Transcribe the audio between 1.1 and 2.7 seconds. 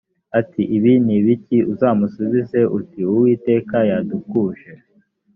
ibiki uzamusubize